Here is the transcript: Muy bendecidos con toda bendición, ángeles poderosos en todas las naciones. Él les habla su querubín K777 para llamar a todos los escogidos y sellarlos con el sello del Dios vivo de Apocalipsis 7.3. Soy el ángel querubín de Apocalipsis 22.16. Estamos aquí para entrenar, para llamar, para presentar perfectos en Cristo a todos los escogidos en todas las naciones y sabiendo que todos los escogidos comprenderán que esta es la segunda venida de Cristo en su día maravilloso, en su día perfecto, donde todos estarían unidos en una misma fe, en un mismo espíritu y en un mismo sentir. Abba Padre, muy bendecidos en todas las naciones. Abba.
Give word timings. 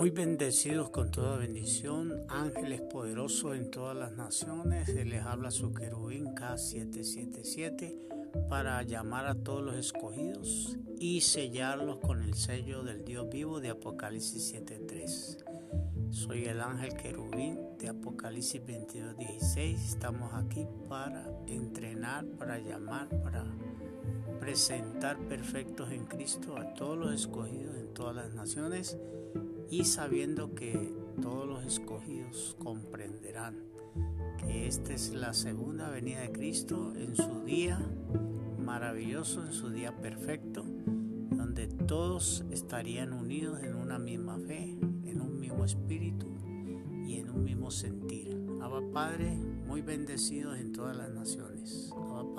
Muy 0.00 0.08
bendecidos 0.08 0.88
con 0.88 1.10
toda 1.10 1.36
bendición, 1.36 2.24
ángeles 2.30 2.80
poderosos 2.80 3.54
en 3.54 3.70
todas 3.70 3.94
las 3.94 4.12
naciones. 4.12 4.88
Él 4.88 5.10
les 5.10 5.22
habla 5.22 5.50
su 5.50 5.74
querubín 5.74 6.34
K777 6.34 8.48
para 8.48 8.82
llamar 8.82 9.26
a 9.26 9.34
todos 9.34 9.62
los 9.62 9.76
escogidos 9.76 10.78
y 10.98 11.20
sellarlos 11.20 11.98
con 11.98 12.22
el 12.22 12.32
sello 12.32 12.82
del 12.82 13.04
Dios 13.04 13.28
vivo 13.28 13.60
de 13.60 13.68
Apocalipsis 13.68 14.54
7.3. 14.54 16.10
Soy 16.10 16.46
el 16.46 16.62
ángel 16.62 16.94
querubín 16.94 17.58
de 17.78 17.90
Apocalipsis 17.90 18.62
22.16. 18.62 19.74
Estamos 19.74 20.32
aquí 20.32 20.66
para 20.88 21.30
entrenar, 21.46 22.24
para 22.38 22.58
llamar, 22.58 23.10
para 23.22 23.44
presentar 24.40 25.18
perfectos 25.28 25.92
en 25.92 26.06
Cristo 26.06 26.56
a 26.56 26.72
todos 26.72 26.96
los 26.96 27.12
escogidos 27.12 27.76
en 27.76 27.92
todas 27.92 28.16
las 28.16 28.32
naciones 28.32 28.96
y 29.70 29.84
sabiendo 29.84 30.54
que 30.54 30.92
todos 31.22 31.46
los 31.46 31.64
escogidos 31.64 32.56
comprenderán 32.58 33.56
que 34.38 34.66
esta 34.66 34.92
es 34.92 35.12
la 35.12 35.32
segunda 35.32 35.88
venida 35.90 36.20
de 36.20 36.32
Cristo 36.32 36.92
en 36.96 37.14
su 37.14 37.44
día 37.44 37.78
maravilloso, 38.58 39.44
en 39.44 39.52
su 39.52 39.70
día 39.70 39.96
perfecto, 40.00 40.64
donde 41.30 41.68
todos 41.68 42.44
estarían 42.50 43.12
unidos 43.12 43.62
en 43.62 43.74
una 43.74 43.98
misma 43.98 44.38
fe, 44.38 44.76
en 45.04 45.20
un 45.20 45.38
mismo 45.38 45.64
espíritu 45.64 46.26
y 47.06 47.16
en 47.16 47.30
un 47.30 47.44
mismo 47.44 47.70
sentir. 47.70 48.36
Abba 48.60 48.82
Padre, 48.92 49.36
muy 49.66 49.82
bendecidos 49.82 50.58
en 50.58 50.72
todas 50.72 50.96
las 50.96 51.10
naciones. 51.10 51.90
Abba. 51.94 52.29